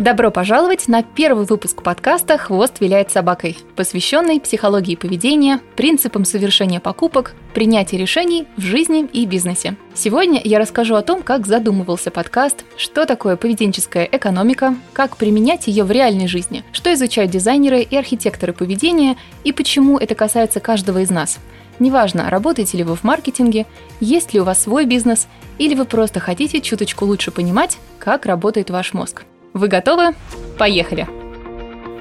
[0.00, 7.34] Добро пожаловать на первый выпуск подкаста «Хвост виляет собакой», посвященный психологии поведения, принципам совершения покупок,
[7.52, 9.76] принятия решений в жизни и бизнесе.
[9.92, 15.84] Сегодня я расскажу о том, как задумывался подкаст, что такое поведенческая экономика, как применять ее
[15.84, 21.10] в реальной жизни, что изучают дизайнеры и архитекторы поведения и почему это касается каждого из
[21.10, 21.38] нас.
[21.78, 23.66] Неважно, работаете ли вы в маркетинге,
[24.00, 25.28] есть ли у вас свой бизнес,
[25.58, 29.24] или вы просто хотите чуточку лучше понимать, как работает ваш мозг.
[29.52, 30.14] Вы готовы?
[30.58, 31.08] Поехали!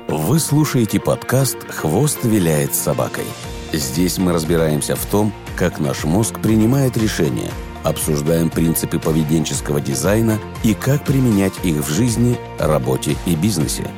[0.07, 3.25] Вы слушаете подкаст «Хвост виляет собакой».
[3.73, 7.51] Здесь мы разбираемся в том, как наш мозг принимает решения,
[7.83, 13.89] обсуждаем принципы поведенческого дизайна и как применять их в жизни, работе и бизнесе.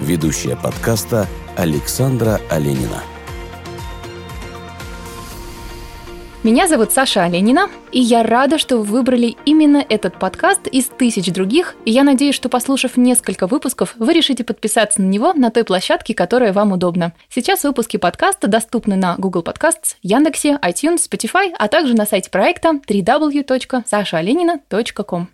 [0.00, 3.02] Ведущая подкаста Александра Оленина.
[6.44, 11.32] Меня зовут Саша Оленина, и я рада, что вы выбрали именно этот подкаст из тысяч
[11.32, 15.64] других, и я надеюсь, что послушав несколько выпусков, вы решите подписаться на него на той
[15.64, 17.12] площадке, которая вам удобна.
[17.28, 22.80] Сейчас выпуски подкаста доступны на Google Podcasts, Яндексе, iTunes, Spotify, а также на сайте проекта
[22.88, 25.26] www.sashaolenina.com.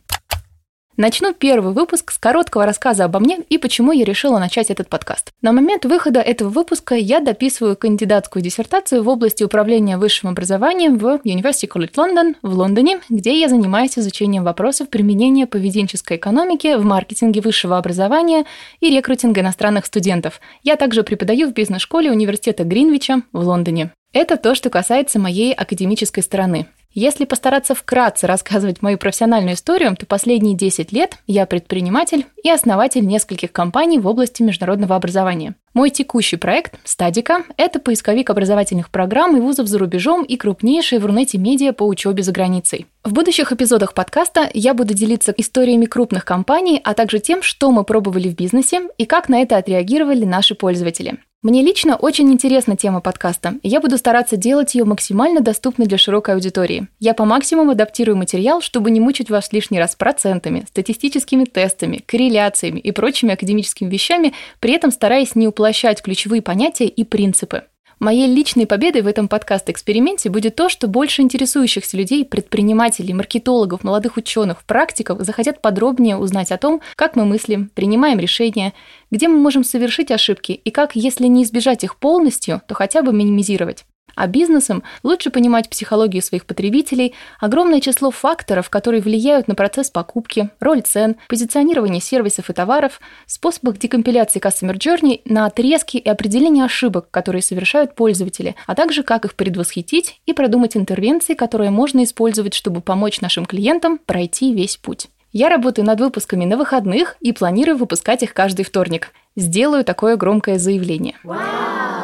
[0.97, 5.33] Начну первый выпуск с короткого рассказа обо мне и почему я решила начать этот подкаст.
[5.43, 11.21] На момент выхода этого выпуска я дописываю кандидатскую диссертацию в области управления высшим образованием в
[11.25, 17.41] University College London в Лондоне, где я занимаюсь изучением вопросов применения поведенческой экономики в маркетинге
[17.41, 18.45] высшего образования
[18.79, 20.41] и рекрутинга иностранных студентов.
[20.63, 23.91] Я также преподаю в бизнес-школе университета Гринвича в Лондоне.
[24.15, 26.69] Это то, что касается моей академической стороны.
[26.93, 33.05] Если постараться вкратце рассказывать мою профессиональную историю, то последние 10 лет я предприниматель и основатель
[33.05, 35.57] нескольких компаний в области международного образования.
[35.75, 41.07] Мой текущий проект «Стадика»— это поисковик образовательных программ и вузов за рубежом и крупнейшие в
[41.07, 42.87] Рунете медиа по учебе за границей.
[43.03, 47.83] В будущих эпизодах подкаста я буду делиться историями крупных компаний, а также тем, что мы
[47.83, 51.19] пробовали в бизнесе и как на это отреагировали наши пользователи.
[51.45, 55.99] Мне лично очень интересна тема подкаста, и я буду стараться делать ее максимально доступной для
[55.99, 56.89] широкой аудитории.
[57.01, 62.81] Я по максимуму адаптирую материал, чтобы не мучить вас лишний раз процентами, статистическими тестами, корреляциями
[62.81, 67.65] и прочими академическими вещами, при этом стараясь не уплощать ключевые понятия и принципы.
[68.01, 74.17] Моей личной победой в этом подкаст-эксперименте будет то, что больше интересующихся людей, предпринимателей, маркетологов, молодых
[74.17, 78.73] ученых, практиков захотят подробнее узнать о том, как мы мыслим, принимаем решения,
[79.11, 83.13] где мы можем совершить ошибки и как, если не избежать их полностью, то хотя бы
[83.13, 83.85] минимизировать.
[84.17, 90.51] А бизнесом лучше понимать психологию своих потребителей, огромное число факторов, которые влияют на процесс покупки,
[90.61, 97.11] роль цен, позиционирование сервисов и товаров, способах декомпиляции Customer Journey на отрезки и определение ошибок,
[97.11, 102.81] которые совершают пользователи, а также как их предвосхитить и продумать интервенции, которые можно использовать, чтобы
[102.81, 105.09] помочь нашим клиентам пройти весь путь.
[105.33, 109.11] Я работаю над выпусками на выходных и планирую выпускать их каждый вторник.
[109.35, 111.17] Сделаю такое громкое заявление.
[111.25, 112.04] Wow!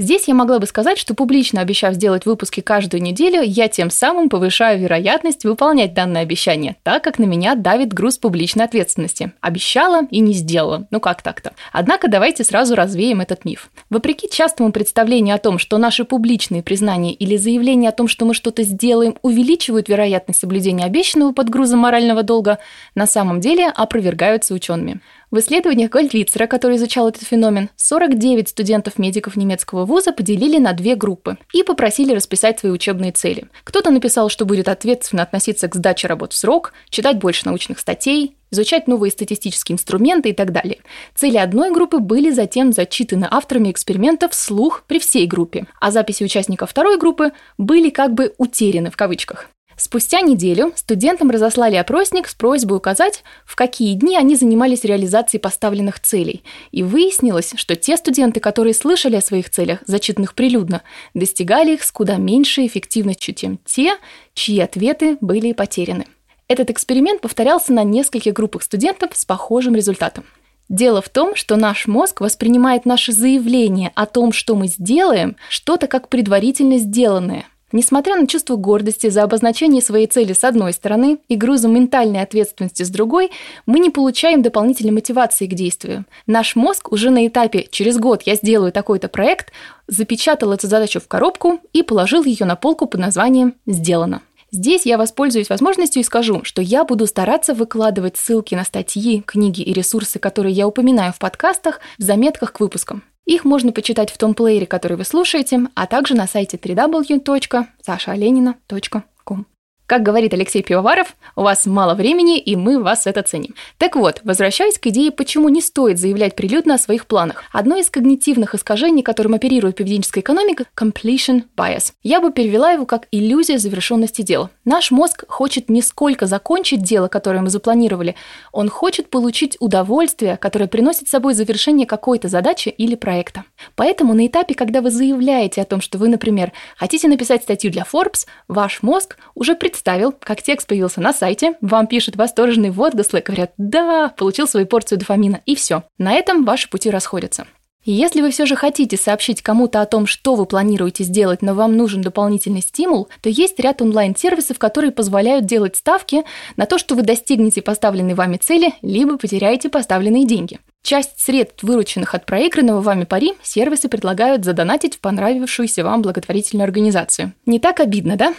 [0.00, 4.28] Здесь я могла бы сказать, что публично обещав сделать выпуски каждую неделю, я тем самым
[4.28, 9.32] повышаю вероятность выполнять данное обещание, так как на меня давит груз публичной ответственности.
[9.40, 10.86] Обещала и не сделала.
[10.92, 11.52] Ну как так-то?
[11.72, 13.70] Однако давайте сразу развеем этот миф.
[13.90, 18.34] Вопреки частому представлению о том, что наши публичные признания или заявления о том, что мы
[18.34, 22.58] что-то сделаем, увеличивают вероятность соблюдения обещанного под грузом морального долга,
[22.94, 25.00] на самом деле опровергаются учеными.
[25.30, 31.36] В исследованиях Гольдвицера, который изучал этот феномен, 49 студентов-медиков немецкого вуза поделили на две группы
[31.52, 33.48] и попросили расписать свои учебные цели.
[33.64, 38.36] Кто-то написал, что будет ответственно относиться к сдаче работ в срок, читать больше научных статей,
[38.50, 40.78] изучать новые статистические инструменты и так далее.
[41.14, 46.70] Цели одной группы были затем зачитаны авторами эксперимента вслух при всей группе, а записи участников
[46.70, 49.50] второй группы были как бы «утеряны» в кавычках.
[49.78, 56.00] Спустя неделю студентам разослали опросник с просьбой указать, в какие дни они занимались реализацией поставленных
[56.00, 56.42] целей.
[56.72, 60.82] И выяснилось, что те студенты, которые слышали о своих целях, зачитанных прилюдно,
[61.14, 63.94] достигали их с куда меньшей эффективностью, чем те,
[64.34, 66.06] чьи ответы были потеряны.
[66.48, 70.24] Этот эксперимент повторялся на нескольких группах студентов с похожим результатом.
[70.68, 75.86] Дело в том, что наш мозг воспринимает наше заявление о том, что мы сделаем, что-то
[75.86, 81.36] как предварительно сделанное– Несмотря на чувство гордости за обозначение своей цели с одной стороны и
[81.36, 83.30] грузом ментальной ответственности с другой,
[83.66, 86.06] мы не получаем дополнительной мотивации к действию.
[86.26, 89.52] Наш мозг уже на этапе «через год я сделаю такой-то проект»
[89.86, 94.22] запечатал эту задачу в коробку и положил ее на полку под названием «Сделано».
[94.50, 99.60] Здесь я воспользуюсь возможностью и скажу, что я буду стараться выкладывать ссылки на статьи, книги
[99.60, 103.02] и ресурсы, которые я упоминаю в подкастах, в заметках к выпускам.
[103.28, 109.46] Их можно почитать в том плеере, который вы слушаете, а также на сайте www.sashaolenina.com.
[109.88, 113.54] Как говорит Алексей Пивоваров, у вас мало времени, и мы вас это ценим.
[113.78, 117.42] Так вот, возвращаясь к идее, почему не стоит заявлять прилюдно о своих планах.
[117.52, 121.92] Одно из когнитивных искажений, которым оперирует поведенческая экономика– completion bias.
[122.02, 124.50] Я бы перевела его как иллюзия завершенности дела.
[124.66, 128.14] Наш мозг хочет не сколько закончить дело, которое мы запланировали,
[128.52, 133.44] он хочет получить удовольствие, которое приносит с собой завершение какой-то задачи или проекта.
[133.74, 137.86] Поэтому на этапе, когда вы заявляете о том, что вы, например, хотите написать статью для
[137.90, 143.52] Forbes, ваш мозг уже представил, как текст появился на сайте, вам пишут восторженные возгласы, говорят
[143.58, 145.84] «да», получил свою порцию дофамина, и все.
[145.98, 147.46] На этом ваши пути расходятся.
[147.84, 151.76] Если вы все же хотите сообщить кому-то о том, что вы планируете сделать, но вам
[151.76, 156.24] нужен дополнительный стимул, то есть ряд онлайн-сервисов, которые позволяют делать ставки
[156.56, 160.58] на то, что вы достигнете поставленной вами цели, либо потеряете поставленные деньги.
[160.82, 167.32] Часть средств, вырученных от проигранного вами пари, сервисы предлагают задонатить в понравившуюся вам благотворительную организацию.
[167.46, 168.34] Не так обидно, да?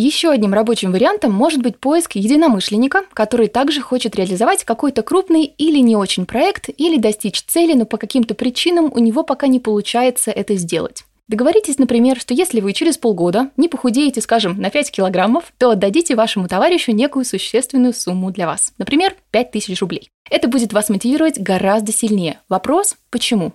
[0.00, 5.78] Еще одним рабочим вариантом может быть поиск единомышленника, который также хочет реализовать какой-то крупный или
[5.78, 10.30] не очень проект, или достичь цели, но по каким-то причинам у него пока не получается
[10.30, 11.02] это сделать.
[11.26, 16.14] Договоритесь, например, что если вы через полгода не похудеете, скажем, на 5 килограммов, то отдадите
[16.14, 18.72] вашему товарищу некую существенную сумму для вас.
[18.78, 20.08] Например, 5000 рублей.
[20.30, 22.38] Это будет вас мотивировать гораздо сильнее.
[22.48, 23.52] Вопрос– почему?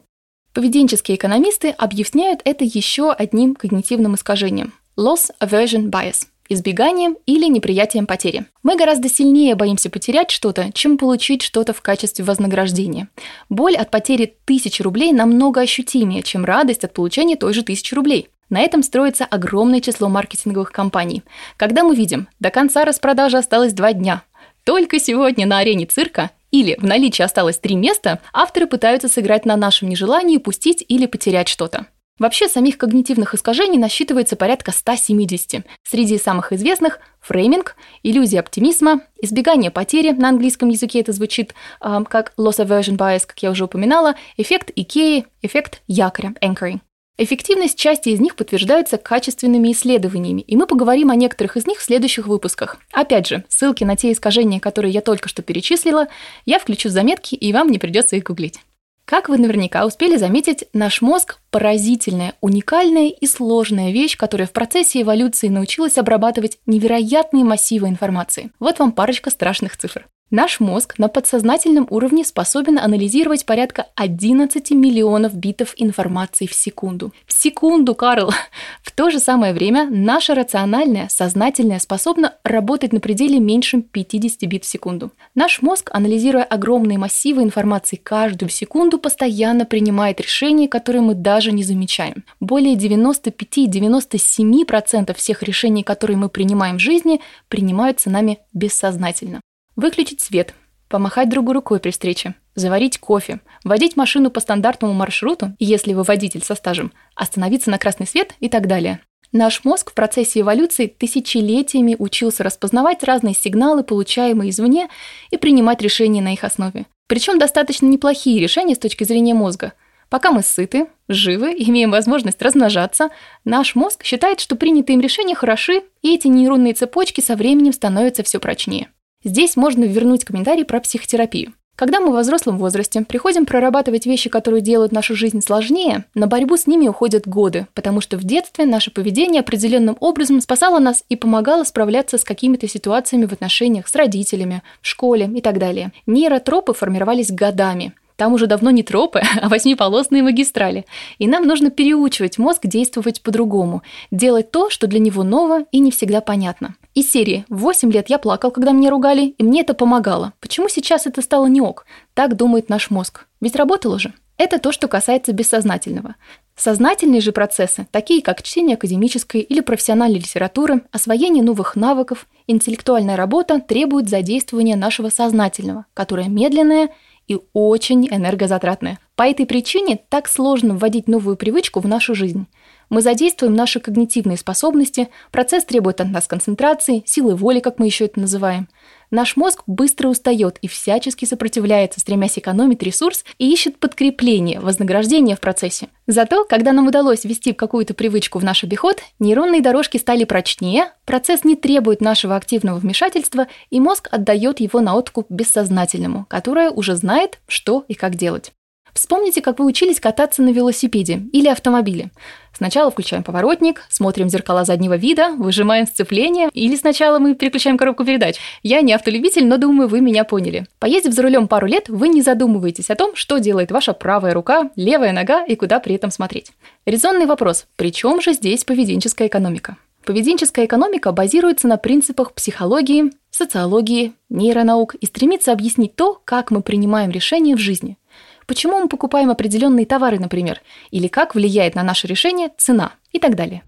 [0.54, 8.45] Поведенческие экономисты объясняют это еще одним когнитивным искажением– loss aversion bias– избеганием или неприятием потери.
[8.63, 13.07] Мы гораздо сильнее боимся потерять что-то, чем получить что-то в качестве вознаграждения.
[13.50, 18.30] Боль от потери тысячи рублей намного ощутимее, чем радость от получения той же тысячи рублей.
[18.50, 21.24] На этом строится огромное число маркетинговых компаний.
[21.57, 24.24] Когда мы видим, до конца распродажи осталось два дня,
[24.63, 29.57] только сегодня на арене цирка или в наличии осталось три места, авторы пытаются сыграть на
[29.57, 31.88] нашем нежелании пустить или потерять что-то.
[32.19, 35.65] Вообще самих когнитивных искажений насчитывается порядка 170.
[35.83, 42.33] Среди самых известных– фрейминг, иллюзия оптимизма, избегание потери, на английском языке это звучит э, как
[42.38, 46.81] loss aversion bias, как я уже упоминала, эффект Икеи, эффект якоря, anchoring.
[47.18, 51.83] Эффективность части из них подтверждается качественными исследованиями, и мы поговорим о некоторых из них в
[51.83, 52.77] следующих выпусках.
[52.92, 56.07] Опять же, ссылки на те искажения, которые я только что перечислила,
[56.45, 58.60] я включу в заметки, и вам не придется их гуглить.
[59.05, 65.01] Как вы наверняка успели заметить, наш мозг– поразительная, уникальная и сложная вещь, которая в процессе
[65.01, 68.51] эволюции научилась обрабатывать невероятные массивы информации.
[68.59, 70.07] Вот вам парочка страшных цифр.
[70.34, 77.14] Наш мозг на подсознательном уровне способен анализировать порядка 11 миллионов битов информации в секунду.
[77.28, 78.34] В секунду, Карл!
[78.81, 84.64] В то же самое время наша рациональная, сознательная способна работать на пределе меньше 50 бит
[84.64, 85.12] в секунду.
[85.36, 91.64] Наш мозг, анализируя огромные массивы информации каждую секунду, постоянно принимает решения, которые мы даже не
[91.64, 92.24] замечаем.
[92.40, 99.42] Более 95-97% всех решений, которые мы принимаем в жизни, принимаются нами бессознательно.
[99.75, 100.54] Выключить свет,
[100.88, 106.44] помахать другу рукой при встрече, заварить кофе, водить машину по стандартному маршруту, если вы водитель
[106.44, 109.00] со стажем, остановиться на красный свет и так далее.
[109.31, 114.90] Наш мозг в процессе эволюции тысячелетиями учился распознавать разные сигналы, получаемые извне,
[115.31, 116.86] и принимать решения на их основе.
[117.08, 119.74] Причем достаточно неплохие решения с точки зрения мозга.
[120.10, 123.10] Пока мы сыты, живы, имеем возможность размножаться,
[123.44, 128.22] наш мозг считает, что принятые им решения хороши, и эти нейронные цепочки со временем становятся
[128.22, 128.90] все прочнее.
[129.24, 131.54] Здесь можно вернуть комментарий про психотерапию.
[131.75, 136.56] Когда мы в взрослом возрасте приходим прорабатывать вещи, которые делают нашу жизнь сложнее, на борьбу
[136.56, 141.15] с ними уходят годы, потому что в детстве наше поведение определенным образом спасало нас и
[141.15, 145.92] помогало справляться с какими-то ситуациями в отношениях с родителями, в школе и так далее.
[146.06, 147.94] Нейротропы формировались годами.
[148.15, 150.86] Там уже давно не тропы, а восьмиполосные магистрали.
[151.17, 155.91] И нам нужно переучивать мозг действовать по-другому, делать то, что для него ново и не
[155.91, 156.75] всегда понятно.
[156.93, 160.34] Из серии «В 8 лет я плакал, когда меня ругали, и мне это помогало.
[160.39, 163.25] Почему сейчас это стало не ок?» Так думает наш мозг.
[163.41, 164.13] Ведь работало же.
[164.38, 166.15] Это то, что касается бессознательного.
[166.55, 173.60] Сознательные же процессы, такие как чтение академической или профессиональной литературы, освоение новых навыков, интеллектуальная работа
[173.60, 176.89] требуют задействования нашего сознательного, которое медленное
[177.27, 179.00] и очень энергозатратное.
[179.15, 182.48] По этой причине так сложно вводить новую привычку в нашу жизнь–
[182.94, 188.06] мы задействуем наши когнитивные способности, процесс требует от нас концентрации, силы воли, как мы еще
[188.06, 188.70] это называем.
[189.13, 195.39] Наш мозг быстро устает и всячески сопротивляется, стремясь экономить ресурс и ищет подкрепление, вознаграждение в
[195.39, 195.89] процессе.
[196.08, 201.43] Зато, когда нам удалось ввести какую-то привычку в наш обиход, нейронные дорожки стали прочнее, процесс
[201.43, 207.39] не требует нашего активного вмешательства, и мозг отдает его на откуп бессознательному, которое уже знает,
[207.48, 208.51] что и как делать.
[208.93, 212.12] Вспомните, как вы учились кататься на велосипеде или автомобиле.
[212.55, 218.38] Сначала включаем поворотник, смотрим зеркала заднего вида, выжимаем сцепление, или сначала мы переключаем коробку передач.
[218.62, 220.67] Я не автолюбитель, но думаю, вы меня поняли.
[220.77, 224.69] Поездив за рулем пару лет, вы не задумываетесь о том, что делает ваша правая рука,
[224.75, 226.51] левая нога и куда при этом смотреть.
[226.85, 229.77] Резонный вопрос, при чем же здесь поведенческая экономика?
[230.05, 237.09] Поведенческая экономика базируется на принципах психологии, социологии, нейронаук и стремится объяснить то, как мы принимаем
[237.09, 237.97] решения в жизни.
[238.45, 243.35] Почему мы покупаем определенные товары, например, или как влияет на наше решение цена и так
[243.35, 243.63] далее.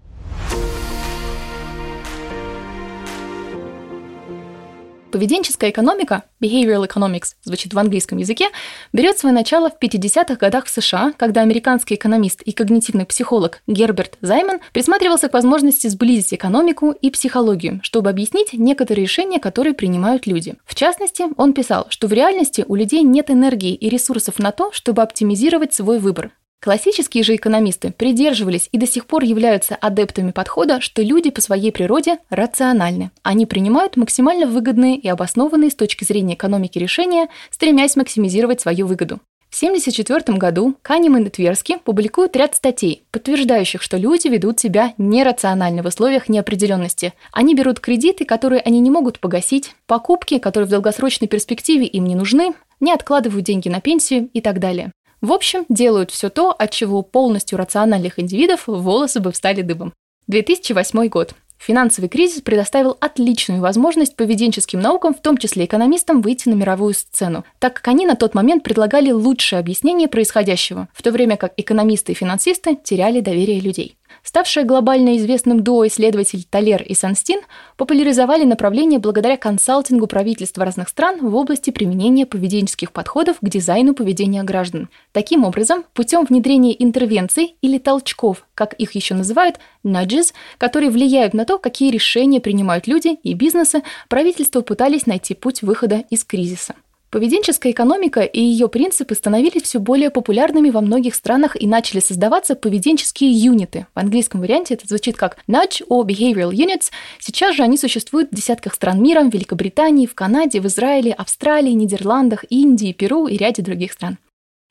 [5.12, 8.48] Поведенческая экономика, behavioral economics, звучит в английском языке,
[8.92, 14.18] берет свое начало в 50-х годах в США, когда американский экономист и когнитивный психолог Герберт
[14.20, 20.56] Займан присматривался к возможности сблизить экономику и психологию, чтобы объяснить некоторые решения, которые принимают люди.
[20.64, 24.72] В частности, он писал, что в реальности у людей нет энергии и ресурсов на то,
[24.72, 26.32] чтобы оптимизировать свой выбор.
[26.60, 31.70] Классические же экономисты придерживались и до сих пор являются адептами подхода, что люди по своей
[31.70, 33.10] природе рациональны.
[33.22, 39.20] Они принимают максимально выгодные и обоснованные с точки зрения экономики решения, стремясь максимизировать свою выгоду.
[39.48, 45.82] В 1974 году Канеман и Тверски публикуют ряд статей, подтверждающих, что люди ведут себя нерационально
[45.82, 47.14] в условиях неопределенности.
[47.32, 52.14] Они берут кредиты, которые они не могут погасить, покупки, которые в долгосрочной перспективе им не
[52.14, 54.92] нужны, не откладывают деньги на пенсию и так далее.
[55.20, 59.92] В общем, делают все то, от чего полностью рациональных индивидов волосы бы встали дыбом.
[60.28, 61.34] 2008 год.
[61.58, 67.44] Финансовый кризис предоставил отличную возможность поведенческим наукам, в том числе экономистам, выйти на мировую сцену,
[67.58, 72.12] так как они на тот момент предлагали лучшее объяснение происходящего, в то время как экономисты
[72.12, 73.96] и финансисты теряли доверие людей.
[74.26, 77.42] Ставшие глобально известным дуо исследователь Талер и Санстин
[77.76, 84.42] популяризовали направление благодаря консалтингу правительств разных стран в области применения поведенческих подходов к дизайну поведения
[84.42, 84.88] граждан.
[85.12, 91.44] Таким образом, путем внедрения интервенций или толчков, как их еще называют, nudges, которые влияют на
[91.44, 96.74] то, какие решения принимают люди и бизнесы, правительства пытались найти путь выхода из кризиса.
[97.10, 102.56] Поведенческая экономика и ее принципы становились все более популярными во многих странах и начали создаваться
[102.56, 103.86] поведенческие юниты.
[103.94, 106.90] В английском варианте это звучит как nudge or behavioral units.
[107.20, 111.70] Сейчас же они существуют в десятках стран мира, в Великобритании, в Канаде, в Израиле, Австралии,
[111.72, 114.18] Нидерландах, Индии, Перу и ряде других стран.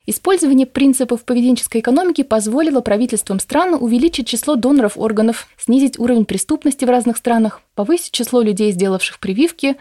[0.08, 6.90] Использование принципов поведенческой экономики позволило правительствам стран увеличить число доноров органов, снизить уровень преступности в
[6.90, 9.74] разных странах, повысить число людей, сделавших прививки,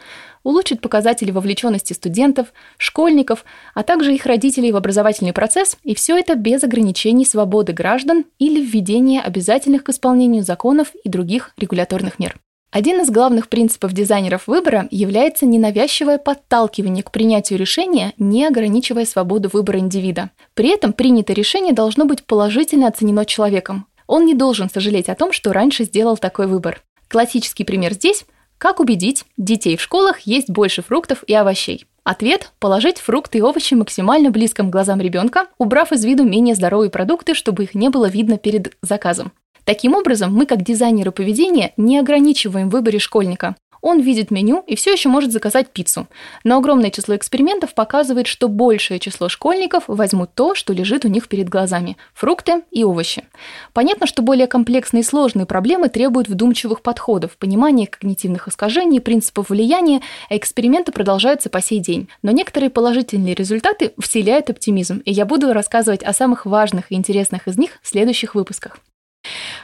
[0.45, 6.35] улучшить показатели вовлеченности студентов, школьников, а также их родителей в образовательный процесс, и все это
[6.35, 12.39] без ограничений свободы граждан или введения обязательных к исполнению законов и других регуляторных мер.
[12.71, 19.49] Один из главных принципов дизайнеров выбора является ненавязчивое подталкивание к принятию решения, не ограничивая свободу
[19.51, 20.29] выбора индивида.
[20.53, 23.87] При этом принятое решение должно быть положительно оценено человеком.
[24.07, 26.83] Он не должен сожалеть о том, что раньше сделал такой выбор.
[27.07, 28.25] Классический пример здесь–
[28.57, 31.85] как убедить детей в школах есть больше фруктов и овощей.
[32.03, 36.91] Ответ– положить фрукты и овощи максимально близко к глазам ребенка, убрав из виду менее здоровые
[36.91, 39.31] продукты, чтобы их не было видно перед заказом.
[39.63, 43.55] Таким образом, мы как дизайнеры поведения не ограничиваем в выборе школьника.
[43.85, 46.07] Он видит меню и все еще может заказать пиццу.
[46.43, 51.27] Но огромное число экспериментов показывает, что большее число школьников возьмут то, что лежит у них
[51.27, 53.25] перед глазами– фрукты и овощи.
[53.73, 60.01] Понятно, что более комплексные и сложные проблемы требуют вдумчивых подходов, понимания когнитивных искажений, принципов влияния,
[60.31, 62.09] а эксперименты продолжаются по сей день.
[62.23, 67.47] Но некоторые положительные результаты вселяют оптимизм, и я буду рассказывать о самых важных и интересных
[67.47, 68.79] из них в следующих выпусках.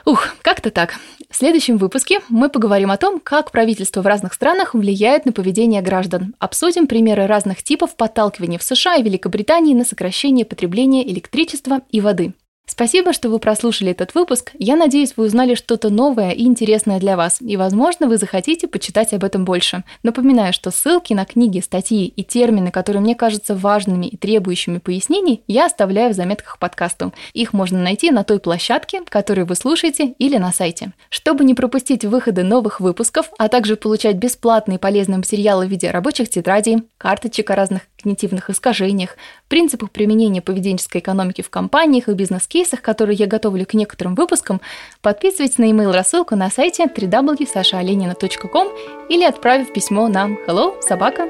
[0.05, 0.95] Ух, как-то так.
[1.29, 5.81] В следующем выпуске мы поговорим о том, как правительство в разных странах влияет на поведение
[5.81, 6.35] граждан.
[6.39, 12.33] Обсудим примеры разных типов подталкивания в США и Великобритании на сокращение потребления электричества и воды.
[12.81, 14.53] Спасибо, что вы прослушали этот выпуск.
[14.57, 19.13] Я надеюсь, вы узнали что-то новое и интересное для вас, и, возможно, вы захотите почитать
[19.13, 19.83] об этом больше.
[20.03, 25.43] Напоминаю, что ссылки на книги, статьи и термины, которые мне кажутся важными и требующими пояснений,
[25.47, 27.13] я оставляю в заметках подкасту.
[27.33, 30.93] Их можно найти на той площадке, которую вы слушаете, или на сайте.
[31.09, 36.29] Чтобы не пропустить выходы новых выпусков, а также получать бесплатные полезные материалы в виде рабочих
[36.29, 39.15] тетрадей, карточек о разных когнитивных искажениях,
[39.47, 44.61] принципах применения поведенческой экономики в компаниях и бизнес-кейсах, которые я готовлю к некоторым выпускам,
[45.01, 48.67] подписывайтесь на email рассылку на сайте www.sashaolenina.com
[49.09, 51.29] или отправив письмо на hello собака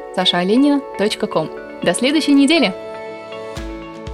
[1.84, 2.74] До следующей недели!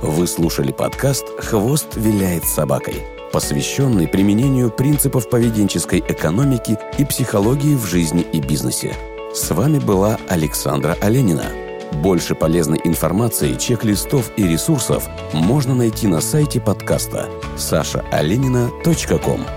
[0.01, 3.01] Вы слушали подкаст «Хвост виляет собакой»,
[3.33, 8.95] посвященный применению принципов поведенческой экономики и психологии в жизни и бизнесе.
[9.33, 11.66] С вами была Александра Оленина.
[11.93, 19.47] Больше полезной информации, чек-листов и ресурсов можно найти на сайте подкаста сашаоленина.ком.